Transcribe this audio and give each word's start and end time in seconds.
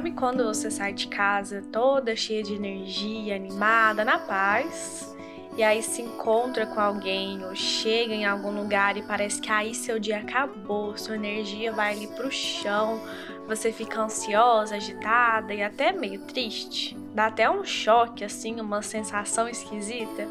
Sabe 0.00 0.12
quando 0.12 0.44
você 0.44 0.70
sai 0.70 0.94
de 0.94 1.08
casa 1.08 1.62
toda 1.70 2.16
cheia 2.16 2.42
de 2.42 2.54
energia, 2.54 3.36
animada, 3.36 4.02
na 4.02 4.18
paz? 4.18 5.14
E 5.58 5.62
aí 5.62 5.82
se 5.82 6.00
encontra 6.00 6.64
com 6.64 6.80
alguém 6.80 7.44
ou 7.44 7.54
chega 7.54 8.14
em 8.14 8.24
algum 8.24 8.50
lugar 8.50 8.96
e 8.96 9.02
parece 9.02 9.42
que 9.42 9.52
aí 9.52 9.74
seu 9.74 9.98
dia 9.98 10.20
acabou, 10.20 10.96
sua 10.96 11.16
energia 11.16 11.70
vai 11.70 11.92
ali 11.92 12.06
pro 12.06 12.32
chão, 12.32 12.98
você 13.46 13.70
fica 13.70 14.00
ansiosa, 14.00 14.76
agitada 14.76 15.52
e 15.52 15.62
até 15.62 15.92
meio 15.92 16.20
triste. 16.22 16.96
Dá 17.14 17.26
até 17.26 17.50
um 17.50 17.62
choque, 17.62 18.24
assim, 18.24 18.58
uma 18.58 18.80
sensação 18.80 19.50
esquisita. 19.50 20.26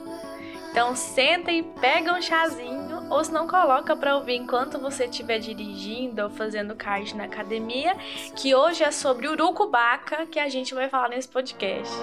Então 0.71 0.95
senta 0.95 1.51
e 1.51 1.61
pega 1.61 2.11
um 2.11 2.21
chazinho 2.23 2.88
ou 3.09 3.23
se 3.23 3.31
não 3.31 3.47
coloca 3.47 3.95
para 3.95 4.15
ouvir 4.15 4.35
enquanto 4.35 4.79
você 4.79 5.05
estiver 5.05 5.39
dirigindo 5.39 6.23
ou 6.23 6.29
fazendo 6.29 6.75
cardio 6.75 7.17
na 7.17 7.25
academia, 7.25 7.95
que 8.35 8.53
hoje 8.53 8.83
é 8.83 8.91
sobre 8.91 9.27
urucubaca 9.27 10.25
que 10.25 10.39
a 10.39 10.49
gente 10.49 10.73
vai 10.73 10.89
falar 10.89 11.09
nesse 11.09 11.27
podcast. 11.27 11.93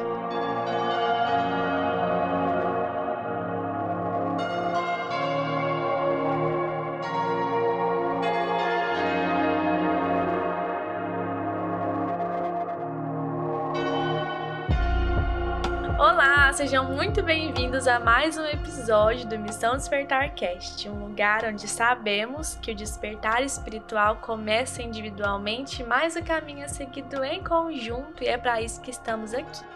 Sejam 16.57 16.91
muito 16.91 17.23
bem-vindos 17.23 17.87
a 17.87 18.01
mais 18.01 18.39
um 18.39 18.45
episódio 18.47 19.29
do 19.29 19.39
Missão 19.39 19.77
Despertar 19.77 20.35
Cast, 20.35 20.89
um 20.89 21.05
lugar 21.05 21.45
onde 21.45 21.69
sabemos 21.69 22.55
que 22.63 22.71
o 22.71 22.75
despertar 22.75 23.43
espiritual 23.43 24.17
começa 24.23 24.83
individualmente, 24.83 25.85
mas 25.85 26.17
o 26.17 26.25
caminho 26.25 26.63
é 26.63 26.69
seguido 26.69 27.23
em 27.23 27.45
conjunto 27.45 28.25
e 28.25 28.29
é 28.29 28.39
para 28.39 28.63
isso 28.63 28.81
que 28.81 28.91
estamos 28.91 29.35
aqui. 29.35 29.67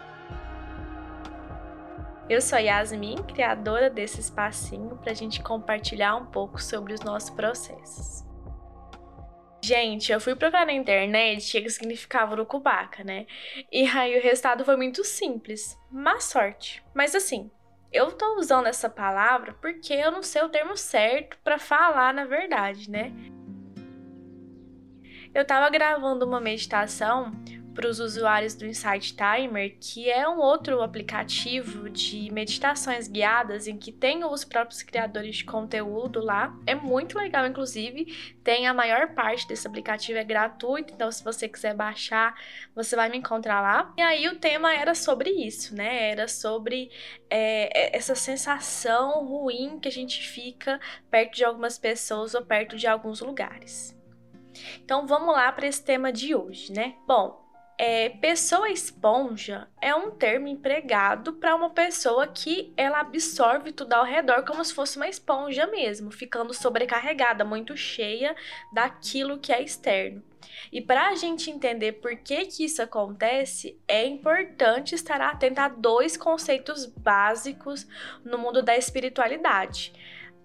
Eu 2.27 2.41
sou 2.41 2.57
Yasmin, 2.57 3.17
criadora 3.27 3.87
desse 3.87 4.19
espacinho 4.19 4.97
para 5.03 5.11
a 5.11 5.15
gente 5.15 5.39
compartilhar 5.43 6.15
um 6.15 6.25
pouco 6.25 6.59
sobre 6.59 6.95
os 6.95 7.01
nossos 7.01 7.29
processos. 7.29 8.30
Gente, 9.71 10.11
eu 10.11 10.19
fui 10.19 10.35
procurar 10.35 10.65
na 10.65 10.73
internet 10.73 11.57
o 11.57 11.63
que 11.63 11.69
significava 11.69 12.33
urucubaca, 12.33 13.05
né? 13.05 13.25
E 13.71 13.85
aí 13.87 14.19
o 14.19 14.21
resultado 14.21 14.65
foi 14.65 14.75
muito 14.75 15.01
simples. 15.05 15.79
Má 15.89 16.19
sorte. 16.19 16.83
Mas 16.93 17.15
assim, 17.15 17.49
eu 17.89 18.11
tô 18.11 18.37
usando 18.37 18.67
essa 18.67 18.89
palavra 18.89 19.53
porque 19.61 19.93
eu 19.93 20.11
não 20.11 20.21
sei 20.21 20.41
o 20.41 20.49
termo 20.49 20.75
certo 20.75 21.37
para 21.41 21.57
falar 21.57 22.13
na 22.13 22.25
verdade, 22.25 22.91
né? 22.91 23.13
Eu 25.33 25.45
tava 25.45 25.69
gravando 25.69 26.25
uma 26.25 26.41
meditação 26.41 27.31
para 27.73 27.87
os 27.87 27.99
usuários 27.99 28.55
do 28.55 28.65
Insight 28.65 29.15
Timer, 29.15 29.77
que 29.79 30.09
é 30.09 30.27
um 30.27 30.39
outro 30.39 30.81
aplicativo 30.81 31.89
de 31.89 32.31
meditações 32.31 33.07
guiadas 33.07 33.67
em 33.67 33.77
que 33.77 33.91
tem 33.91 34.23
os 34.23 34.43
próprios 34.43 34.81
criadores 34.81 35.37
de 35.37 35.45
conteúdo 35.45 36.19
lá. 36.19 36.55
É 36.65 36.75
muito 36.75 37.17
legal, 37.17 37.45
inclusive. 37.45 38.05
Tem 38.43 38.67
a 38.67 38.73
maior 38.73 39.13
parte 39.13 39.47
desse 39.47 39.67
aplicativo 39.67 40.19
é 40.19 40.23
gratuito, 40.23 40.93
então 40.93 41.11
se 41.11 41.23
você 41.23 41.47
quiser 41.47 41.73
baixar, 41.73 42.35
você 42.75 42.95
vai 42.95 43.09
me 43.09 43.17
encontrar 43.17 43.61
lá. 43.61 43.93
E 43.97 44.01
aí 44.01 44.27
o 44.27 44.35
tema 44.35 44.73
era 44.73 44.93
sobre 44.93 45.29
isso, 45.29 45.75
né? 45.75 46.11
Era 46.11 46.27
sobre 46.27 46.91
é, 47.29 47.95
essa 47.95 48.15
sensação 48.15 49.25
ruim 49.25 49.79
que 49.79 49.87
a 49.87 49.91
gente 49.91 50.27
fica 50.27 50.79
perto 51.09 51.35
de 51.35 51.45
algumas 51.45 51.77
pessoas 51.77 52.33
ou 52.33 52.43
perto 52.43 52.75
de 52.75 52.87
alguns 52.87 53.21
lugares. 53.21 53.97
Então 54.83 55.07
vamos 55.07 55.33
lá 55.33 55.51
para 55.51 55.67
esse 55.67 55.83
tema 55.83 56.11
de 56.11 56.35
hoje, 56.35 56.71
né? 56.73 56.95
Bom, 57.07 57.41
é, 57.83 58.09
pessoa 58.09 58.69
esponja 58.69 59.67
é 59.81 59.95
um 59.95 60.11
termo 60.11 60.47
empregado 60.47 61.33
para 61.33 61.55
uma 61.55 61.71
pessoa 61.71 62.27
que 62.27 62.71
ela 62.77 62.99
absorve 62.99 63.71
tudo 63.71 63.93
ao 63.93 64.05
redor 64.05 64.45
como 64.45 64.63
se 64.63 64.71
fosse 64.71 64.97
uma 64.97 65.07
esponja 65.07 65.65
mesmo, 65.65 66.11
ficando 66.11 66.53
sobrecarregada, 66.53 67.43
muito 67.43 67.75
cheia 67.75 68.35
daquilo 68.71 69.39
que 69.39 69.51
é 69.51 69.63
externo. 69.63 70.21
E 70.71 70.79
para 70.79 71.07
a 71.07 71.15
gente 71.15 71.49
entender 71.49 71.93
por 71.93 72.15
que, 72.17 72.45
que 72.45 72.65
isso 72.65 72.83
acontece, 72.83 73.75
é 73.87 74.05
importante 74.05 74.93
estar 74.93 75.19
atento 75.19 75.59
a 75.59 75.67
dois 75.67 76.15
conceitos 76.15 76.85
básicos 76.85 77.87
no 78.23 78.37
mundo 78.37 78.61
da 78.61 78.77
espiritualidade. 78.77 79.91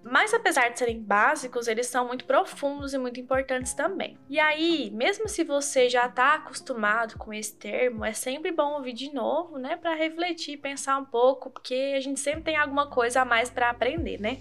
Mas 0.09 0.33
apesar 0.33 0.69
de 0.69 0.79
serem 0.79 1.03
básicos, 1.03 1.67
eles 1.67 1.89
são 1.89 2.07
muito 2.07 2.25
profundos 2.25 2.95
e 2.95 2.99
muito 2.99 3.19
importantes 3.19 3.75
também. 3.75 4.17
E 4.29 4.39
aí, 4.39 4.89
mesmo 4.93 5.29
se 5.29 5.43
você 5.43 5.89
já 5.89 6.07
está 6.07 6.35
acostumado 6.35 7.19
com 7.19 7.33
esse 7.35 7.57
termo, 7.57 8.05
é 8.05 8.13
sempre 8.13 8.53
bom 8.53 8.75
ouvir 8.75 8.93
de 8.93 9.13
novo, 9.13 9.59
né, 9.59 9.75
para 9.77 9.95
refletir, 9.95 10.59
pensar 10.59 10.97
um 10.97 11.05
pouco, 11.05 11.51
porque 11.51 11.95
a 11.97 12.01
gente 12.01 12.21
sempre 12.21 12.43
tem 12.43 12.57
alguma 12.57 12.87
coisa 12.87 13.23
a 13.23 13.25
mais 13.25 13.51
para 13.51 13.69
aprender, 13.69 14.21
né? 14.21 14.39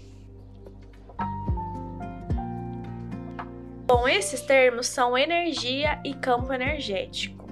Bom, 3.86 4.06
esses 4.06 4.40
termos 4.42 4.86
são 4.86 5.18
energia 5.18 6.00
e 6.04 6.14
campo 6.14 6.52
energético. 6.52 7.45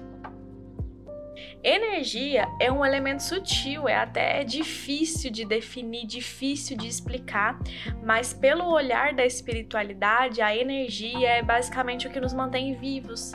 Energia 1.67 2.47
é 2.61 2.71
um 2.71 2.85
elemento 2.85 3.23
sutil, 3.23 3.89
é 3.89 3.95
até 3.95 4.43
difícil 4.43 5.31
de 5.31 5.43
definir, 5.43 6.05
difícil 6.05 6.77
de 6.77 6.87
explicar, 6.87 7.57
mas 8.03 8.31
pelo 8.31 8.69
olhar 8.69 9.15
da 9.15 9.25
espiritualidade, 9.25 10.43
a 10.43 10.55
energia 10.55 11.27
é 11.27 11.41
basicamente 11.41 12.05
o 12.05 12.11
que 12.11 12.19
nos 12.19 12.33
mantém 12.33 12.75
vivos. 12.75 13.31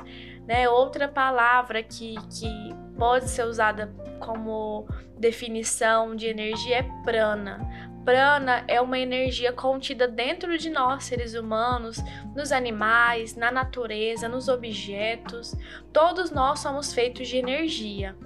Né? 0.47 0.69
Outra 0.69 1.09
palavra 1.09 1.83
que, 1.83 2.15
que 2.39 2.73
pode 2.97 3.29
ser 3.29 3.47
usada 3.47 3.93
como 4.21 4.87
definição 5.19 6.15
de 6.15 6.29
energia 6.29 6.77
é 6.77 6.83
prana. 7.03 7.90
Prana 8.05 8.65
é 8.67 8.81
uma 8.81 8.99
energia 8.99 9.53
contida 9.53 10.09
dentro 10.09 10.57
de 10.57 10.71
nós, 10.71 11.05
seres 11.05 11.35
humanos, 11.35 11.99
nos 12.35 12.51
animais, 12.51 13.37
na 13.37 13.51
natureza, 13.51 14.29
nos 14.29 14.49
objetos. 14.49 15.55
Todos 15.93 16.31
nós 16.31 16.61
somos 16.61 16.93
feitos 16.93 17.29
de 17.29 17.37
energia. 17.37 18.17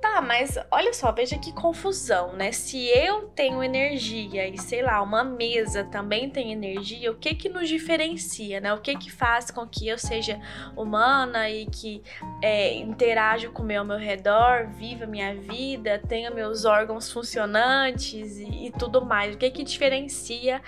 Tá, 0.00 0.22
mas 0.22 0.58
olha 0.70 0.94
só, 0.94 1.12
veja 1.12 1.36
que 1.36 1.52
confusão, 1.52 2.32
né? 2.32 2.52
Se 2.52 2.86
eu 2.88 3.28
tenho 3.28 3.62
energia 3.62 4.48
e 4.48 4.56
sei 4.56 4.80
lá, 4.80 5.02
uma 5.02 5.22
mesa 5.22 5.84
também 5.84 6.30
tem 6.30 6.52
energia, 6.52 7.12
o 7.12 7.16
que 7.16 7.34
que 7.34 7.50
nos 7.50 7.68
diferencia, 7.68 8.60
né? 8.62 8.72
O 8.72 8.80
que 8.80 8.96
que 8.96 9.12
faz 9.12 9.50
com 9.50 9.66
que 9.66 9.86
eu 9.86 9.98
seja 9.98 10.40
humana 10.74 11.50
e 11.50 11.66
que 11.66 12.02
é, 12.42 12.74
interaja 12.76 13.50
com 13.50 13.62
o 13.62 13.66
meu 13.66 13.80
ao 13.80 13.86
meu 13.86 13.98
redor, 13.98 14.68
viva 14.68 15.04
minha 15.04 15.34
vida, 15.34 16.00
tenha 16.08 16.30
meus 16.30 16.64
órgãos 16.64 17.12
funcionantes 17.12 18.38
e, 18.38 18.68
e 18.68 18.72
tudo 18.72 19.04
mais? 19.04 19.34
O 19.34 19.38
que 19.38 19.50
que 19.50 19.62
diferencia, 19.62 20.62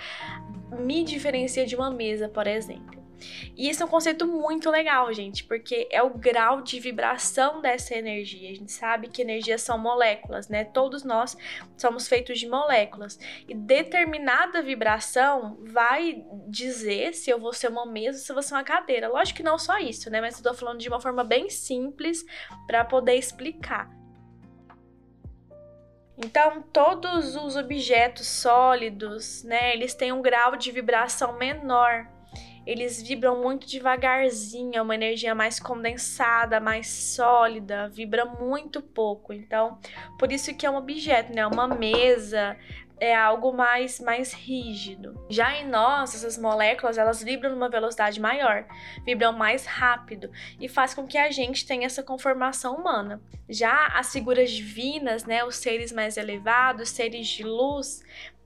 me 0.71 1.03
diferencia 1.03 1.65
de 1.65 1.75
uma 1.75 1.89
mesa, 1.89 2.29
por 2.29 2.45
exemplo? 2.45 3.02
E 3.55 3.69
isso 3.69 3.83
é 3.83 3.85
um 3.85 3.89
conceito 3.89 4.27
muito 4.27 4.69
legal, 4.69 5.11
gente, 5.13 5.43
porque 5.43 5.87
é 5.91 6.01
o 6.01 6.09
grau 6.09 6.61
de 6.61 6.79
vibração 6.79 7.61
dessa 7.61 7.95
energia. 7.95 8.49
A 8.49 8.55
gente 8.55 8.71
sabe 8.71 9.07
que 9.07 9.21
energias 9.21 9.61
são 9.61 9.77
moléculas, 9.77 10.47
né? 10.49 10.63
Todos 10.63 11.03
nós 11.03 11.37
somos 11.77 12.07
feitos 12.07 12.39
de 12.39 12.47
moléculas. 12.47 13.19
E 13.47 13.53
determinada 13.53 14.61
vibração 14.61 15.57
vai 15.61 16.23
dizer 16.47 17.13
se 17.13 17.29
eu 17.29 17.39
vou 17.39 17.53
ser 17.53 17.69
uma 17.69 17.85
mesa 17.85 18.17
ou 18.17 18.23
se 18.23 18.31
eu 18.31 18.35
vou 18.35 18.43
ser 18.43 18.53
uma 18.53 18.63
cadeira. 18.63 19.07
Lógico 19.07 19.37
que 19.37 19.43
não 19.43 19.57
só 19.57 19.77
isso, 19.77 20.09
né? 20.09 20.21
Mas 20.21 20.37
eu 20.37 20.43
tô 20.43 20.53
falando 20.53 20.79
de 20.79 20.87
uma 20.87 20.99
forma 20.99 21.23
bem 21.23 21.49
simples 21.49 22.25
para 22.67 22.83
poder 22.85 23.15
explicar. 23.15 23.89
Então, 26.17 26.61
todos 26.71 27.35
os 27.35 27.55
objetos 27.55 28.27
sólidos, 28.27 29.43
né, 29.43 29.73
eles 29.73 29.95
têm 29.95 30.11
um 30.11 30.21
grau 30.21 30.55
de 30.55 30.71
vibração 30.71 31.37
menor 31.37 32.07
eles 32.65 33.01
vibram 33.01 33.41
muito 33.41 33.67
devagarzinho, 33.67 34.75
é 34.75 34.81
uma 34.81 34.95
energia 34.95 35.35
mais 35.35 35.59
condensada, 35.59 36.59
mais 36.59 36.87
sólida, 36.87 37.89
vibra 37.89 38.25
muito 38.25 38.81
pouco. 38.81 39.33
Então, 39.33 39.77
por 40.17 40.31
isso 40.31 40.53
que 40.55 40.65
é 40.65 40.69
um 40.69 40.77
objeto, 40.77 41.33
né? 41.33 41.45
Uma 41.45 41.67
mesa 41.67 42.57
é 42.99 43.13
algo 43.13 43.51
mais 43.51 43.99
mais 43.99 44.31
rígido. 44.31 45.19
Já 45.29 45.57
em 45.57 45.67
nós, 45.67 46.15
essas 46.15 46.37
moléculas, 46.37 46.97
elas 46.97 47.21
vibram 47.21 47.51
numa 47.51 47.69
velocidade 47.69 48.19
maior, 48.19 48.65
vibram 49.05 49.33
mais 49.33 49.65
rápido 49.65 50.31
e 50.57 50.69
faz 50.69 50.93
com 50.93 51.05
que 51.05 51.17
a 51.17 51.29
gente 51.29 51.65
tenha 51.65 51.85
essa 51.85 52.01
conformação 52.01 52.75
humana. 52.75 53.21
Já 53.49 53.87
as 53.87 54.11
figuras 54.13 54.49
divinas, 54.49 55.25
né, 55.25 55.43
os 55.43 55.57
seres 55.57 55.91
mais 55.91 56.15
elevados, 56.15 56.89
seres 56.89 57.27
de 57.27 57.43
luz, 57.43 58.01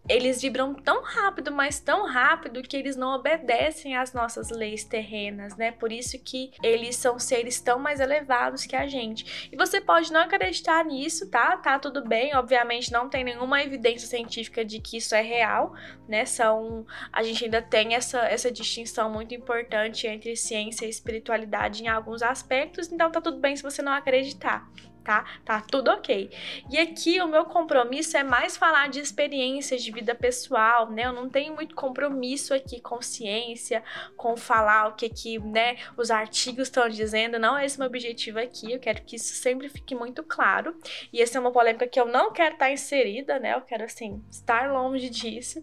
eles 0.09 0.41
vibram 0.41 0.73
tão 0.73 1.03
rápido, 1.03 1.51
mas 1.51 1.79
tão 1.79 2.05
rápido 2.05 2.61
que 2.61 2.77
eles 2.77 2.95
não 2.95 3.15
obedecem 3.15 3.95
às 3.95 4.13
nossas 4.13 4.49
leis 4.49 4.83
terrenas, 4.83 5.55
né? 5.57 5.71
Por 5.71 5.91
isso 5.91 6.17
que 6.19 6.51
eles 6.63 6.95
são 6.95 7.19
seres 7.19 7.59
tão 7.59 7.77
mais 7.79 7.99
elevados 7.99 8.65
que 8.65 8.75
a 8.75 8.87
gente. 8.87 9.49
E 9.51 9.55
você 9.55 9.81
pode 9.81 10.11
não 10.11 10.21
acreditar 10.21 10.83
nisso, 10.85 11.29
tá? 11.29 11.57
Tá 11.57 11.77
tudo 11.77 12.07
bem. 12.07 12.35
Obviamente 12.35 12.91
não 12.91 13.09
tem 13.09 13.23
nenhuma 13.23 13.61
evidência 13.61 14.07
científica 14.07 14.63
de 14.63 14.79
que 14.79 14.97
isso 14.97 15.13
é 15.13 15.21
real, 15.21 15.73
né? 16.07 16.25
São 16.25 16.85
a 17.11 17.21
gente 17.23 17.45
ainda 17.45 17.61
tem 17.61 17.95
essa 17.95 18.19
essa 18.19 18.51
distinção 18.51 19.09
muito 19.09 19.33
importante 19.33 20.07
entre 20.07 20.35
ciência 20.35 20.85
e 20.85 20.89
espiritualidade 20.89 21.83
em 21.83 21.87
alguns 21.87 22.21
aspectos, 22.21 22.91
então 22.91 23.11
tá 23.11 23.21
tudo 23.21 23.39
bem 23.39 23.55
se 23.55 23.63
você 23.63 23.81
não 23.81 23.91
acreditar 23.91 24.67
tá? 25.07 25.23
Tá 25.45 25.61
tudo 25.61 25.89
ok. 25.89 26.29
E 26.69 26.77
aqui 26.77 27.21
o 27.21 27.27
meu 27.29 27.45
compromisso 27.45 28.17
é 28.17 28.23
mais 28.23 28.57
falar 28.57 28.89
de 28.89 28.99
experiências 28.99 29.81
de 29.81 29.89
vida 29.89 30.13
pessoal, 30.13 30.91
né? 30.91 31.05
Eu 31.05 31.13
não 31.13 31.29
tenho 31.29 31.55
muito 31.55 31.73
compromisso 31.73 32.53
aqui 32.53 32.81
com 32.81 33.01
ciência, 33.01 33.81
com 34.17 34.35
falar 34.35 34.89
o 34.89 34.95
que 34.95 35.07
que, 35.07 35.39
né, 35.39 35.77
os 35.95 36.11
artigos 36.11 36.67
estão 36.67 36.89
dizendo, 36.89 37.39
não 37.39 37.57
é 37.57 37.65
esse 37.65 37.79
meu 37.79 37.87
objetivo 37.87 38.37
aqui. 38.37 38.73
Eu 38.73 38.79
quero 38.79 39.01
que 39.03 39.15
isso 39.15 39.33
sempre 39.35 39.69
fique 39.69 39.95
muito 39.95 40.21
claro. 40.23 40.75
E 41.13 41.21
essa 41.21 41.37
é 41.37 41.41
uma 41.41 41.51
polêmica 41.51 41.87
que 41.87 41.99
eu 41.99 42.05
não 42.05 42.33
quero 42.33 42.55
estar 42.55 42.69
inserida, 42.69 43.39
né? 43.39 43.53
Eu 43.53 43.61
quero 43.61 43.85
assim 43.85 44.21
estar 44.29 44.69
longe 44.69 45.09
disso. 45.09 45.61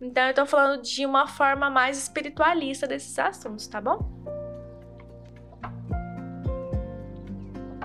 Então 0.00 0.26
eu 0.28 0.32
tô 0.34 0.46
falando 0.46 0.80
de 0.80 1.04
uma 1.04 1.26
forma 1.26 1.68
mais 1.68 1.98
espiritualista 1.98 2.86
desses 2.86 3.18
assuntos, 3.18 3.66
tá 3.66 3.78
bom? 3.78 4.35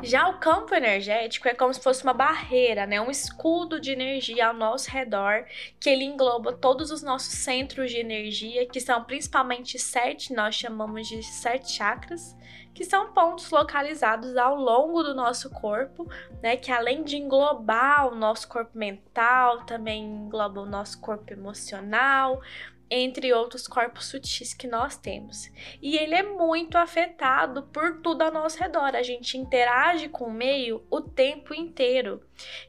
Já 0.03 0.27
o 0.29 0.39
campo 0.39 0.73
energético 0.73 1.47
é 1.47 1.53
como 1.53 1.71
se 1.71 1.79
fosse 1.79 2.03
uma 2.03 2.13
barreira, 2.13 2.87
né? 2.87 2.99
um 2.99 3.11
escudo 3.11 3.79
de 3.79 3.91
energia 3.91 4.47
ao 4.47 4.53
nosso 4.53 4.89
redor, 4.89 5.45
que 5.79 5.89
ele 5.89 6.03
engloba 6.03 6.53
todos 6.53 6.89
os 6.89 7.03
nossos 7.03 7.33
centros 7.35 7.91
de 7.91 7.97
energia, 7.97 8.65
que 8.65 8.79
são 8.79 9.03
principalmente 9.03 9.77
sete, 9.77 10.33
nós 10.33 10.55
chamamos 10.55 11.07
de 11.07 11.21
sete 11.21 11.71
chakras, 11.73 12.35
que 12.73 12.83
são 12.83 13.13
pontos 13.13 13.51
localizados 13.51 14.35
ao 14.37 14.55
longo 14.55 15.03
do 15.03 15.13
nosso 15.13 15.51
corpo, 15.51 16.09
né? 16.41 16.57
Que 16.57 16.71
além 16.71 17.03
de 17.03 17.17
englobar 17.17 18.07
o 18.07 18.15
nosso 18.15 18.47
corpo 18.47 18.75
mental, 18.75 19.65
também 19.65 20.03
engloba 20.03 20.61
o 20.61 20.65
nosso 20.65 20.99
corpo 20.99 21.31
emocional, 21.31 22.41
entre 22.91 23.33
outros 23.33 23.67
corpos 23.67 24.07
sutis 24.07 24.53
que 24.53 24.67
nós 24.67 24.97
temos. 24.97 25.49
E 25.81 25.95
ele 25.95 26.13
é 26.13 26.23
muito 26.23 26.77
afetado 26.77 27.63
por 27.63 28.01
tudo 28.01 28.23
ao 28.23 28.31
nosso 28.31 28.59
redor. 28.59 28.93
A 28.95 29.01
gente 29.01 29.37
interage 29.37 30.09
com 30.09 30.25
o 30.25 30.33
meio 30.33 30.85
o 30.91 30.99
tempo 30.99 31.53
inteiro. 31.53 32.21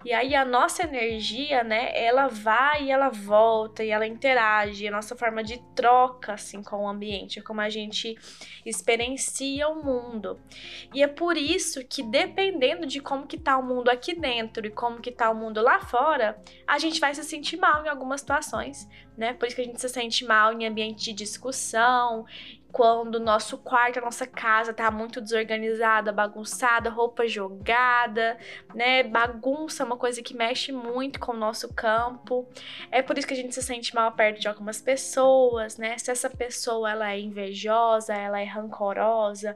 E 0.04 0.12
aí 0.12 0.34
a 0.34 0.44
nossa 0.44 0.82
energia, 0.82 1.62
né, 1.62 1.90
ela 1.94 2.28
vai 2.28 2.84
e 2.84 2.90
ela 2.90 3.08
volta 3.08 3.84
e 3.84 3.90
ela 3.90 4.06
interage, 4.06 4.86
a 4.86 4.90
nossa 4.90 5.16
forma 5.16 5.42
de 5.42 5.58
troca 5.74 6.32
assim 6.34 6.62
com 6.62 6.84
o 6.84 6.88
ambiente, 6.88 7.38
é 7.38 7.42
como 7.42 7.60
a 7.60 7.68
gente 7.68 8.16
experiencia 8.64 9.68
o 9.68 9.82
mundo. 9.84 10.40
E 10.94 11.02
é 11.02 11.08
por 11.08 11.36
isso 11.36 11.84
que 11.84 12.02
dependendo 12.02 12.86
de 12.86 13.00
como 13.00 13.26
que 13.26 13.38
tá 13.38 13.56
o 13.56 13.62
mundo 13.62 13.88
aqui 13.88 14.14
dentro 14.14 14.66
e 14.66 14.70
como 14.70 15.00
que 15.00 15.10
tá 15.10 15.30
o 15.30 15.34
mundo 15.34 15.60
lá 15.60 15.80
fora, 15.80 16.40
a 16.66 16.78
gente 16.78 17.00
vai 17.00 17.14
se 17.14 17.22
sentir 17.24 17.56
mal 17.56 17.84
em 17.84 17.88
algumas 17.88 18.20
situações, 18.20 18.88
né? 19.16 19.34
Por 19.34 19.46
isso 19.46 19.56
que 19.56 19.62
a 19.62 19.64
gente 19.64 19.80
se 19.80 19.88
sente 19.88 20.24
mal 20.24 20.52
em 20.52 20.66
ambiente 20.66 21.04
de 21.04 21.12
discussão, 21.12 22.24
quando 22.72 23.16
o 23.16 23.20
nosso 23.20 23.58
quarto, 23.58 23.98
a 23.98 24.02
nossa 24.02 24.26
casa 24.26 24.72
tá 24.72 24.90
muito 24.90 25.20
desorganizada, 25.20 26.10
bagunçada, 26.10 26.88
roupa 26.88 27.28
jogada, 27.28 28.38
né? 28.74 29.02
Bagunça 29.02 29.82
é 29.82 29.86
uma 29.86 29.98
coisa 29.98 30.22
que 30.22 30.34
mexe 30.34 30.72
muito 30.72 31.20
com 31.20 31.32
o 31.32 31.36
nosso 31.36 31.72
campo. 31.74 32.48
É 32.90 33.02
por 33.02 33.18
isso 33.18 33.26
que 33.26 33.34
a 33.34 33.36
gente 33.36 33.54
se 33.54 33.62
sente 33.62 33.94
mal 33.94 34.10
perto 34.12 34.40
de 34.40 34.48
algumas 34.48 34.80
pessoas, 34.80 35.76
né? 35.76 35.98
Se 35.98 36.10
essa 36.10 36.30
pessoa 36.30 36.90
ela 36.90 37.12
é 37.12 37.20
invejosa, 37.20 38.14
ela 38.14 38.40
é 38.40 38.44
rancorosa, 38.44 39.54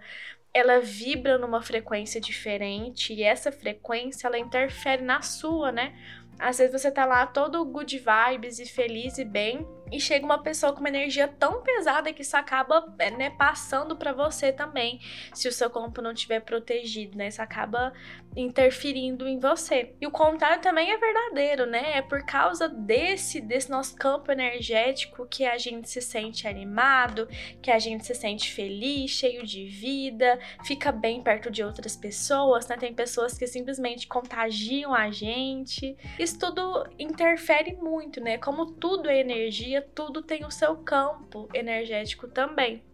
ela 0.52 0.78
vibra 0.80 1.38
numa 1.38 1.62
frequência 1.62 2.20
diferente 2.20 3.14
e 3.14 3.22
essa 3.22 3.50
frequência 3.50 4.26
ela 4.26 4.38
interfere 4.38 5.02
na 5.02 5.22
sua, 5.22 5.72
né? 5.72 5.94
Às 6.38 6.58
vezes 6.58 6.82
você 6.82 6.90
tá 6.90 7.06
lá 7.06 7.26
todo 7.26 7.64
good 7.64 7.98
vibes 7.98 8.58
e 8.58 8.66
feliz 8.66 9.16
e 9.16 9.24
bem, 9.24 9.66
e 9.90 10.00
chega 10.00 10.24
uma 10.24 10.42
pessoa 10.42 10.72
com 10.72 10.80
uma 10.80 10.88
energia 10.88 11.28
tão 11.28 11.62
pesada 11.62 12.12
que 12.12 12.22
isso 12.22 12.36
acaba 12.36 12.92
é, 12.98 13.10
né, 13.10 13.30
passando 13.30 13.96
para 13.96 14.12
você 14.12 14.52
também, 14.52 15.00
se 15.32 15.48
o 15.48 15.52
seu 15.52 15.70
corpo 15.70 16.02
não 16.02 16.12
estiver 16.12 16.40
protegido, 16.40 17.16
né? 17.16 17.28
Isso 17.28 17.40
acaba 17.40 17.92
interferindo 18.36 19.26
em 19.26 19.38
você. 19.38 19.94
E 20.00 20.06
o 20.06 20.10
contrário 20.10 20.60
também 20.60 20.90
é 20.90 20.98
verdadeiro, 20.98 21.66
né? 21.66 21.96
É 21.96 22.02
por 22.02 22.24
causa 22.24 22.68
desse 22.68 23.40
desse 23.40 23.70
nosso 23.70 23.96
campo 23.96 24.30
energético 24.30 25.26
que 25.26 25.44
a 25.44 25.56
gente 25.56 25.88
se 25.88 26.00
sente 26.00 26.46
animado, 26.46 27.28
que 27.62 27.70
a 27.70 27.78
gente 27.78 28.04
se 28.04 28.14
sente 28.14 28.52
feliz, 28.52 29.10
cheio 29.10 29.44
de 29.44 29.64
vida, 29.66 30.38
fica 30.64 30.92
bem 30.92 31.22
perto 31.22 31.50
de 31.50 31.62
outras 31.62 31.96
pessoas, 31.96 32.66
né? 32.66 32.76
Tem 32.76 32.92
pessoas 32.92 33.38
que 33.38 33.46
simplesmente 33.46 34.06
contagiam 34.06 34.94
a 34.94 35.10
gente. 35.10 35.96
Isso 36.18 36.38
tudo 36.38 36.86
interfere 36.98 37.74
muito, 37.76 38.20
né? 38.20 38.36
Como 38.36 38.72
tudo 38.72 39.08
é 39.08 39.18
energia 39.18 39.75
tudo 39.80 40.22
tem 40.22 40.44
o 40.44 40.50
seu 40.50 40.76
campo 40.76 41.48
energético 41.52 42.28
também. 42.28 42.84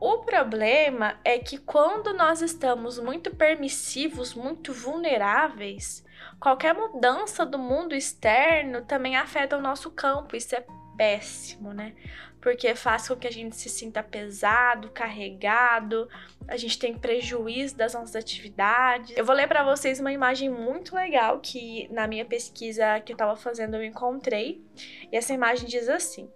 O 0.00 0.18
problema 0.18 1.18
é 1.24 1.38
que 1.38 1.56
quando 1.56 2.12
nós 2.12 2.42
estamos 2.42 2.98
muito 2.98 3.34
permissivos, 3.34 4.34
muito 4.34 4.72
vulneráveis, 4.72 6.04
qualquer 6.38 6.74
mudança 6.74 7.46
do 7.46 7.58
mundo 7.58 7.94
externo 7.94 8.82
também 8.82 9.16
afeta 9.16 9.56
o 9.56 9.60
nosso 9.60 9.90
campo. 9.90 10.36
Isso 10.36 10.54
é 10.54 10.64
péssimo, 10.96 11.72
né? 11.72 11.94
Porque 12.40 12.74
faz 12.74 13.08
com 13.08 13.16
que 13.16 13.26
a 13.26 13.32
gente 13.32 13.56
se 13.56 13.68
sinta 13.68 14.02
pesado, 14.02 14.90
carregado, 14.90 16.08
a 16.46 16.56
gente 16.56 16.78
tem 16.78 16.96
prejuízo 16.96 17.76
das 17.76 17.94
nossas 17.94 18.14
atividades. 18.14 19.16
Eu 19.16 19.24
vou 19.24 19.34
ler 19.34 19.48
para 19.48 19.64
vocês 19.64 19.98
uma 19.98 20.12
imagem 20.12 20.48
muito 20.48 20.94
legal 20.94 21.40
que 21.40 21.88
na 21.92 22.06
minha 22.06 22.24
pesquisa 22.24 23.00
que 23.00 23.12
eu 23.12 23.14
estava 23.14 23.34
fazendo 23.36 23.74
eu 23.74 23.84
encontrei. 23.84 24.62
E 25.10 25.16
essa 25.16 25.32
imagem 25.32 25.68
diz 25.68 25.88
assim: 25.88 26.30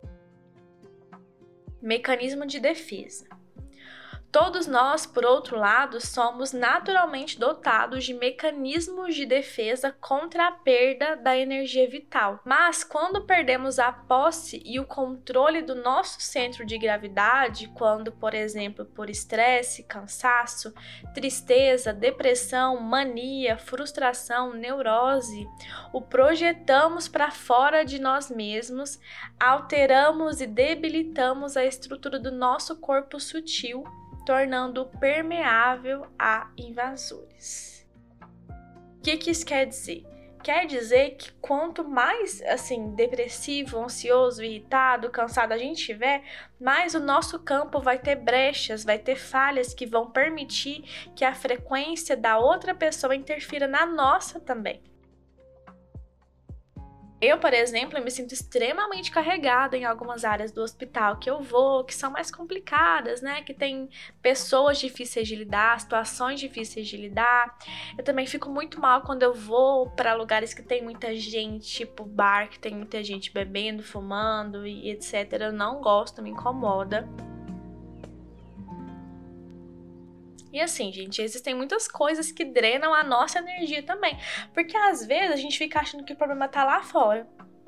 Mecanismo 1.81 2.45
de 2.45 2.59
defesa. 2.59 3.40
Todos 4.33 4.69
nós, 4.69 5.07
por 5.07 5.25
outro 5.25 5.59
lado, 5.59 6.01
somos 6.01 6.53
naturalmente 6.53 7.37
dotados 7.37 8.05
de 8.05 8.15
mecanismos 8.15 9.17
de 9.17 9.27
defesa 9.27 9.93
contra 10.01 10.47
a 10.47 10.53
perda 10.53 11.17
da 11.17 11.37
energia 11.37 11.89
vital. 11.91 12.39
Mas 12.45 12.85
quando 12.85 13.25
perdemos 13.25 13.81
a 13.81 13.91
posse 13.91 14.63
e 14.65 14.79
o 14.79 14.85
controle 14.85 15.63
do 15.63 15.75
nosso 15.75 16.21
centro 16.21 16.65
de 16.65 16.79
gravidade, 16.79 17.73
quando, 17.75 18.13
por 18.13 18.33
exemplo, 18.33 18.85
por 18.85 19.11
estresse, 19.11 19.83
cansaço, 19.83 20.73
tristeza, 21.13 21.93
depressão, 21.93 22.79
mania, 22.79 23.59
frustração, 23.59 24.55
neurose, 24.55 25.45
o 25.93 26.01
projetamos 26.01 27.09
para 27.09 27.33
fora 27.33 27.85
de 27.85 27.99
nós 27.99 28.31
mesmos, 28.31 29.01
alteramos 29.41 30.41
e 30.41 30.47
debilitamos 30.47 31.57
a 31.57 31.65
estrutura 31.65 32.17
do 32.17 32.31
nosso 32.31 32.77
corpo 32.77 33.19
sutil 33.19 33.83
tornando 34.25 34.87
permeável 34.99 36.07
a 36.19 36.51
invasores. 36.57 37.87
O 38.99 39.03
que, 39.03 39.17
que 39.17 39.31
isso 39.31 39.47
quer 39.47 39.67
dizer? 39.67 40.07
Quer 40.43 40.67
dizer 40.67 41.17
que 41.17 41.33
quanto 41.33 41.87
mais 41.87 42.41
assim 42.43 42.95
depressivo, 42.95 43.79
ansioso, 43.79 44.43
irritado, 44.43 45.11
cansado 45.11 45.53
a 45.53 45.59
gente 45.59 45.85
tiver, 45.85 46.23
mais 46.59 46.95
o 46.95 47.01
nosso 47.01 47.39
campo 47.41 47.79
vai 47.81 47.99
ter 47.99 48.17
brechas, 48.17 48.83
vai 48.83 48.99
ter 48.99 49.17
falhas 49.17 49.75
que 49.75 49.85
vão 49.85 50.11
permitir 50.11 50.83
que 51.15 51.27
a 51.27 51.35
frequência 51.35 52.17
da 52.17 52.39
outra 52.39 52.75
pessoa 52.75 53.15
interfira 53.15 53.69
na 53.69 53.85
nossa 53.85 54.41
também. 54.41 54.83
Eu, 57.21 57.39
por 57.39 57.53
exemplo, 57.53 58.03
me 58.03 58.11
sinto 58.11 58.33
extremamente 58.33 59.11
carregada 59.11 59.77
em 59.77 59.85
algumas 59.85 60.25
áreas 60.25 60.51
do 60.53 60.63
hospital 60.63 61.19
que 61.19 61.29
eu 61.29 61.43
vou, 61.43 61.85
que 61.85 61.95
são 61.95 62.11
mais 62.11 62.31
complicadas, 62.31 63.21
né? 63.21 63.43
Que 63.43 63.53
tem 63.53 63.91
pessoas 64.23 64.79
difíceis 64.79 65.29
de 65.29 65.37
lidar, 65.37 65.79
situações 65.79 66.41
difíceis 66.41 66.89
de 66.89 66.97
lidar. 66.97 67.59
Eu 67.99 68.03
também 68.03 68.27
fico 68.27 68.49
muito 68.49 68.81
mal 68.81 69.03
quando 69.03 69.23
eu 69.23 69.35
vou 69.35 69.91
para 69.91 70.15
lugares 70.15 70.55
que 70.55 70.63
tem 70.63 70.83
muita 70.83 71.15
gente, 71.15 71.67
tipo 71.67 72.05
bar, 72.05 72.49
que 72.49 72.59
tem 72.59 72.75
muita 72.75 73.05
gente 73.05 73.31
bebendo, 73.31 73.83
fumando 73.83 74.67
e 74.67 74.89
etc. 74.89 75.31
Eu 75.41 75.53
não 75.53 75.83
gosto, 75.83 76.23
me 76.23 76.31
incomoda. 76.31 77.07
E 80.53 80.61
assim, 80.61 80.93
gente, 80.93 81.23
existem 81.23 81.55
muitas 81.55 81.87
coisas 81.87 82.33
que 82.33 82.45
drenam 82.45 82.93
a 82.93 83.05
nossa 83.05 83.39
energia 83.39 83.83
também. 83.83 84.19
Porque 84.53 84.77
às 84.77 85.07
vezes 85.07 85.33
a 85.33 85.37
gente 85.37 85.57
fica 85.57 85.81
achando 85.81 86.05
que 86.05 86.13
o 86.13 86.17
problema 86.17 86.49
tá 86.49 86.65
lá 86.65 86.83
fora. 86.83 87.27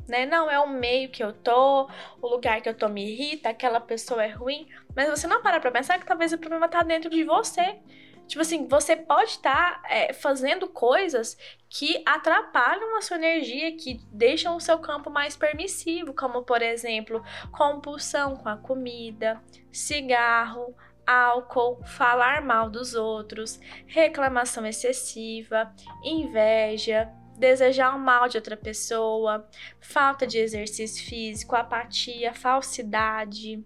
Né? 0.08 0.26
Não 0.26 0.50
é 0.50 0.58
o 0.58 0.68
meio 0.68 1.10
que 1.10 1.22
eu 1.22 1.32
tô, 1.32 1.88
o 2.20 2.26
lugar 2.26 2.60
que 2.60 2.68
eu 2.68 2.76
tô 2.76 2.88
me 2.88 3.08
irrita, 3.08 3.48
aquela 3.48 3.80
pessoa 3.80 4.24
é 4.24 4.30
ruim, 4.30 4.66
mas 4.96 5.08
você 5.08 5.28
não 5.28 5.40
para 5.42 5.60
pra 5.60 5.70
pensar 5.70 5.98
que 5.98 6.06
talvez 6.06 6.32
o 6.32 6.38
problema 6.38 6.68
tá 6.68 6.82
dentro 6.82 7.08
de 7.08 7.22
você. 7.22 7.78
Tipo 8.26 8.40
assim, 8.40 8.66
você 8.66 8.96
pode 8.96 9.30
estar 9.30 9.82
tá, 9.82 9.88
é, 9.88 10.12
fazendo 10.12 10.68
coisas 10.68 11.36
que 11.68 12.02
atrapalham 12.06 12.96
a 12.96 13.02
sua 13.02 13.16
energia, 13.16 13.76
que 13.76 14.00
deixam 14.10 14.56
o 14.56 14.60
seu 14.60 14.78
campo 14.78 15.10
mais 15.10 15.36
permissivo, 15.36 16.14
como 16.14 16.42
por 16.42 16.62
exemplo, 16.62 17.22
compulsão 17.50 18.36
com 18.36 18.48
a 18.48 18.56
comida, 18.56 19.42
cigarro, 19.70 20.74
álcool, 21.06 21.82
falar 21.84 22.42
mal 22.42 22.70
dos 22.70 22.94
outros, 22.94 23.60
reclamação 23.86 24.66
excessiva, 24.66 25.72
inveja, 26.04 27.10
desejar 27.36 27.94
o 27.94 27.98
mal 27.98 28.28
de 28.28 28.36
outra 28.36 28.56
pessoa, 28.56 29.48
falta 29.80 30.26
de 30.26 30.38
exercício 30.38 31.04
físico, 31.04 31.56
apatia, 31.56 32.32
falsidade. 32.32 33.64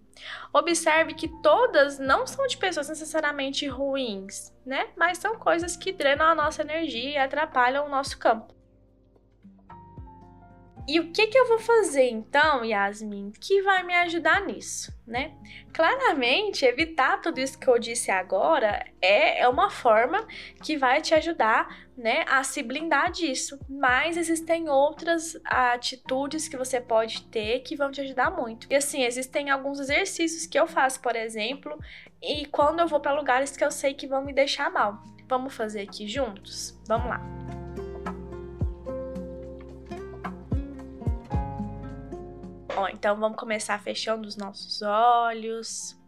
Observe 0.51 1.13
que 1.13 1.27
todas 1.41 1.99
não 1.99 2.25
são 2.25 2.47
de 2.47 2.57
pessoas 2.57 2.89
necessariamente 2.89 3.67
ruins, 3.67 4.53
né? 4.65 4.87
Mas 4.95 5.19
são 5.19 5.37
coisas 5.37 5.77
que 5.77 5.91
drenam 5.93 6.25
a 6.25 6.35
nossa 6.35 6.63
energia 6.63 7.11
e 7.11 7.17
atrapalham 7.17 7.85
o 7.85 7.89
nosso 7.89 8.17
campo. 8.17 8.56
E 10.87 11.01
o 11.01 11.11
que, 11.11 11.27
que 11.27 11.37
eu 11.37 11.47
vou 11.49 11.59
fazer 11.59 12.09
então, 12.09 12.63
Yasmin, 12.63 13.33
que 13.41 13.61
vai 13.61 13.83
me 13.83 13.93
ajudar 13.93 14.45
nisso, 14.45 14.89
né? 15.05 15.33
Claramente, 15.73 16.63
evitar 16.63 17.19
tudo 17.19 17.41
isso 17.41 17.59
que 17.59 17.67
eu 17.67 17.77
disse 17.77 18.09
agora 18.09 18.85
é, 19.01 19.41
é 19.41 19.49
uma 19.49 19.69
forma 19.69 20.25
que 20.63 20.77
vai 20.77 21.01
te 21.01 21.13
ajudar, 21.13 21.87
né, 21.97 22.23
a 22.27 22.41
se 22.41 22.63
blindar 22.63 23.11
disso. 23.11 23.59
Mas 23.67 24.15
existem 24.15 24.69
outras 24.69 25.37
atitudes 25.43 26.47
que 26.47 26.55
você 26.55 26.79
pode 26.79 27.23
ter 27.23 27.59
que 27.59 27.75
vão 27.75 27.91
te 27.91 27.99
ajudar 27.99 28.31
muito. 28.31 28.65
E 28.69 28.75
assim, 28.75 29.03
existem 29.03 29.49
alguns 29.49 29.81
exercícios 29.81 30.45
que 30.45 30.57
eu 30.57 30.67
faço, 30.67 31.01
por 31.01 31.17
exemplo, 31.17 31.77
e 32.21 32.45
quando 32.45 32.79
eu 32.79 32.87
vou 32.87 33.01
para 33.01 33.13
lugares 33.13 33.57
que 33.57 33.63
eu 33.63 33.71
sei 33.71 33.93
que 33.93 34.07
vão 34.07 34.23
me 34.23 34.31
deixar 34.31 34.71
mal. 34.71 35.03
Vamos 35.27 35.53
fazer 35.53 35.81
aqui 35.81 36.07
juntos? 36.07 36.79
Vamos 36.87 37.09
lá. 37.09 37.21
Ó, 42.77 42.87
então 42.89 43.19
vamos 43.19 43.39
começar 43.39 43.81
fechando 43.81 44.27
os 44.27 44.37
nossos 44.37 44.83
olhos, 44.83 45.99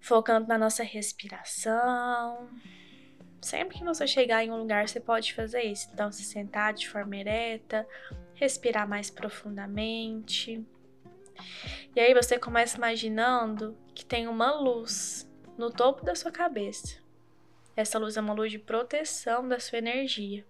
focando 0.00 0.48
na 0.48 0.58
nossa 0.58 0.82
respiração. 0.82 2.50
Sempre 3.40 3.78
que 3.78 3.84
você 3.84 4.04
chegar 4.04 4.42
em 4.42 4.50
um 4.50 4.56
lugar, 4.56 4.88
você 4.88 4.98
pode 4.98 5.32
fazer 5.32 5.62
isso. 5.62 5.88
Então, 5.94 6.10
se 6.10 6.24
sentar 6.24 6.74
de 6.74 6.88
forma 6.88 7.16
ereta, 7.16 7.86
respirar 8.34 8.88
mais 8.88 9.10
profundamente. 9.10 10.66
E 11.94 12.00
aí 12.00 12.12
você 12.12 12.36
começa 12.36 12.76
imaginando 12.76 13.78
que 13.94 14.04
tem 14.04 14.26
uma 14.26 14.58
luz 14.58 15.30
no 15.56 15.70
topo 15.70 16.04
da 16.04 16.16
sua 16.16 16.32
cabeça. 16.32 16.98
Essa 17.76 17.96
luz 17.96 18.16
é 18.16 18.20
uma 18.20 18.34
luz 18.34 18.50
de 18.50 18.58
proteção 18.58 19.46
da 19.46 19.60
sua 19.60 19.78
energia 19.78 20.44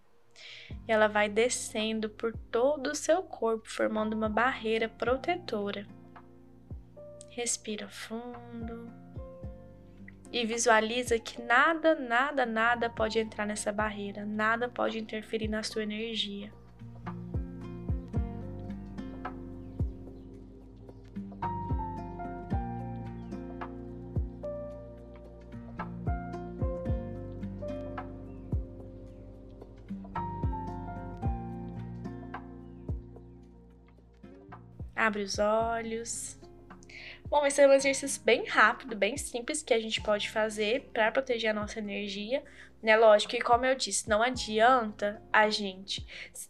e 0.89 0.93
ela 0.93 1.07
vai 1.07 1.29
descendo 1.29 2.09
por 2.09 2.35
todo 2.51 2.89
o 2.89 2.95
seu 2.95 3.23
corpo, 3.23 3.69
formando 3.69 4.15
uma 4.15 4.29
barreira 4.29 4.89
protetora. 4.89 5.87
Respira 7.29 7.89
fundo 7.89 8.91
e 10.33 10.45
visualiza 10.45 11.19
que 11.19 11.41
nada, 11.43 11.95
nada, 11.95 12.45
nada 12.45 12.91
pode 12.91 13.19
entrar 13.19 13.47
nessa 13.47 13.71
barreira, 13.71 14.25
nada 14.25 14.69
pode 14.69 14.99
interferir 14.99 15.49
na 15.49 15.63
sua 15.63 15.83
energia. 15.83 16.53
Abre 34.99 35.23
os 35.23 35.39
olhos. 35.39 36.37
Bom, 37.27 37.47
esse 37.47 37.63
é 37.63 37.69
um 37.69 37.73
exercício 37.73 38.21
bem 38.25 38.47
rápido, 38.47 38.97
bem 38.97 39.17
simples 39.17 39.63
que 39.63 39.73
a 39.73 39.79
gente 39.79 40.01
pode 40.01 40.29
fazer 40.29 40.91
para 40.93 41.13
proteger 41.13 41.51
a 41.51 41.55
nossa 41.55 41.79
energia, 41.79 42.43
né? 42.83 42.97
Lógico 42.97 43.31
que, 43.31 43.41
como 43.41 43.65
eu 43.65 43.77
disse, 43.77 44.09
não 44.09 44.21
adianta 44.21 45.23
a 45.33 45.49
gente 45.51 46.05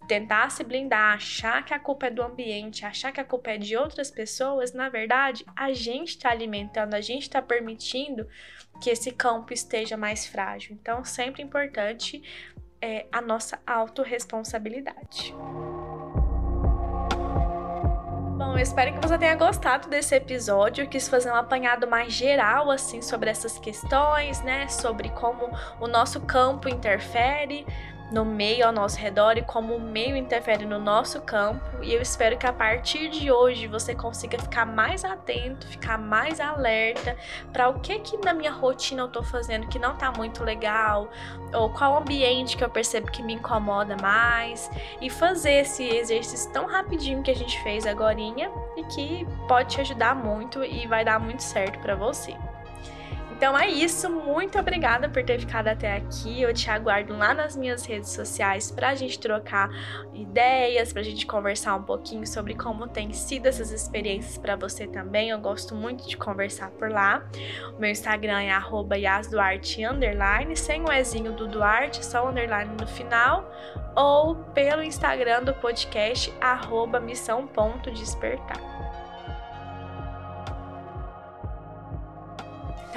tentar 0.09 0.51
se 0.51 0.65
blindar, 0.65 1.17
achar 1.17 1.63
que 1.63 1.75
a 1.75 1.79
culpa 1.79 2.07
é 2.07 2.11
do 2.11 2.23
ambiente, 2.23 2.87
achar 2.87 3.13
que 3.13 3.21
a 3.21 3.25
culpa 3.25 3.51
é 3.51 3.59
de 3.59 3.77
outras 3.77 4.11
pessoas. 4.11 4.73
Na 4.73 4.89
verdade, 4.89 5.45
a 5.55 5.75
gente 5.75 6.11
está 6.11 6.31
alimentando, 6.31 6.95
a 6.95 7.03
gente 7.03 7.25
está 7.25 7.43
permitindo 7.43 8.27
que 8.81 8.89
esse 8.89 9.13
campo 9.13 9.53
esteja 9.53 9.97
mais 9.97 10.27
frágil. 10.27 10.75
Então, 10.81 11.05
sempre 11.05 11.43
importante 11.43 12.23
é 12.81 13.05
a 13.13 13.21
nossa 13.21 13.61
autorresponsabilidade. 13.67 15.35
Bom, 18.39 18.53
eu 18.53 18.59
espero 18.59 18.93
que 18.93 19.01
você 19.01 19.19
tenha 19.19 19.35
gostado 19.35 19.89
desse 19.89 20.15
episódio. 20.15 20.85
Eu 20.85 20.89
quis 20.89 21.09
fazer 21.09 21.29
um 21.29 21.35
apanhado 21.35 21.89
mais 21.89 22.13
geral, 22.13 22.71
assim, 22.71 23.03
sobre 23.03 23.29
essas 23.29 23.59
questões, 23.59 24.41
né? 24.43 24.69
Sobre 24.69 25.09
como 25.09 25.51
o 25.81 25.89
nosso 25.89 26.21
campo 26.21 26.69
interfere 26.69 27.67
no 28.11 28.25
meio 28.25 28.67
ao 28.67 28.73
nosso 28.73 28.99
redor 28.99 29.39
e 29.39 29.43
como 29.43 29.75
o 29.75 29.81
meio 29.81 30.17
interfere 30.17 30.65
no 30.65 30.79
nosso 30.79 31.21
campo. 31.23 31.65
E 31.83 31.93
eu 31.93 32.03
espero 32.03 32.37
que 32.37 32.47
a 32.47 32.53
partir 32.53 33.09
de 33.09 33.31
hoje 33.31 33.67
você 33.67 33.95
consiga 33.95 34.39
ficar 34.39 34.67
mais 34.67 35.05
atento, 35.05 35.67
ficar 35.67 35.99
mais 35.99 36.41
alerta 36.41 37.17
para 37.53 37.69
o 37.69 37.81
que 37.81 37.99
que 38.01 38.17
na 38.19 38.35
minha 38.35 38.53
rotina 38.53 39.03
eu 39.03 39.09
tô 39.09 39.23
fazendo 39.23 39.69
que 39.69 39.79
não 39.79 39.97
tá 39.97 40.13
muito 40.13 40.45
legal, 40.45 41.11
ou 41.55 41.71
qual 41.71 41.97
ambiente 41.97 42.57
que 42.57 42.65
eu 42.65 42.71
percebo 42.71 43.11
que 43.11 43.23
me 43.23 43.35
incomoda 43.35 43.97
mais 43.97 44.71
e 45.01 45.09
fazer 45.09 45.61
esse 45.61 45.85
exercício 45.85 46.53
tão 46.53 46.67
rapidinho 46.67 47.23
que 47.23 47.31
a 47.31 47.37
gente 47.37 47.63
fez 47.63 47.87
agora 47.87 48.19
e 48.19 48.85
que 48.85 49.27
pode 49.47 49.71
te 49.75 49.81
ajudar 49.81 50.15
muito 50.15 50.65
e 50.65 50.87
vai 50.87 51.05
dar 51.05 51.21
muito 51.21 51.43
certo 51.43 51.79
para 51.79 51.95
você. 51.95 52.35
Então 53.39 53.57
é 53.57 53.69
isso, 53.69 54.11
muito 54.11 54.59
obrigada 54.59 55.09
por 55.09 55.23
ter 55.23 55.39
ficado 55.39 55.69
até 55.69 55.97
aqui. 55.97 56.43
Eu 56.43 56.53
te 56.53 56.69
aguardo 56.69 57.17
lá 57.17 57.33
nas 57.33 57.57
minhas 57.57 57.87
redes 57.87 58.11
sociais 58.11 58.69
para 58.69 58.89
a 58.89 58.97
gente 58.97 59.17
trocar 59.17 59.71
ideias, 60.13 60.93
para 60.93 61.03
a 61.03 61.05
gente 61.05 61.25
conversar 61.25 61.77
um 61.77 61.85
pouquinho 61.85 62.27
sobre 62.27 62.57
como 62.57 62.89
tem 62.89 63.13
sido 63.13 63.47
essas 63.47 63.71
experiências 63.71 64.37
para 64.37 64.57
você 64.57 64.89
também. 64.89 65.31
Eu 65.31 65.39
gosto 65.39 65.73
muito 65.73 66.09
de 66.09 66.17
conversar 66.17 66.71
por 66.73 66.91
lá. 66.91 67.23
O 67.77 67.81
meu 67.81 67.89
Instagram 67.89 68.43
é 68.43 68.51
@yasduarte 68.97 69.83
sem 70.57 70.83
o 70.83 70.93
ezinho 70.93 71.31
do 71.31 71.47
Duarte, 71.47 72.05
só 72.05 72.27
o 72.27 72.31
underline 72.31 72.75
no 72.77 72.89
final, 72.89 73.49
ou 73.95 74.35
pelo 74.35 74.83
Instagram 74.83 75.45
do 75.45 75.55
podcast 75.55 76.35
missão.despertar. 77.01 78.88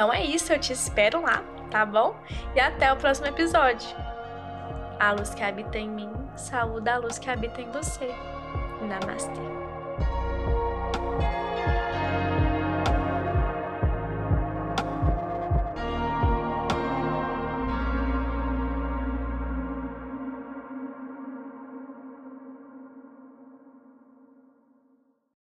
Então 0.01 0.11
é 0.11 0.25
isso, 0.25 0.51
eu 0.51 0.57
te 0.57 0.73
espero 0.73 1.21
lá, 1.21 1.43
tá 1.69 1.85
bom? 1.85 2.15
E 2.55 2.59
até 2.59 2.91
o 2.91 2.95
próximo 2.95 3.27
episódio. 3.27 3.95
A 4.99 5.11
luz 5.11 5.31
que 5.35 5.43
habita 5.43 5.77
em 5.77 5.87
mim, 5.87 6.11
saúde 6.35 6.89
a 6.89 6.97
luz 6.97 7.19
que 7.19 7.29
habita 7.29 7.61
em 7.61 7.69
você. 7.69 8.11
Namastê. 8.81 9.60